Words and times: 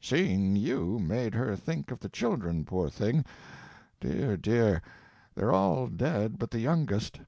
"Seeing 0.00 0.56
you 0.56 0.98
made 0.98 1.36
her 1.36 1.54
think 1.54 1.92
of 1.92 2.00
the 2.00 2.08
children, 2.08 2.64
poor 2.64 2.90
thing—dear, 2.90 4.36
dear, 4.38 4.82
they're 5.36 5.52
all 5.52 5.86
dead 5.86 6.36
but 6.36 6.50
the 6.50 6.58
youngest. 6.58 7.20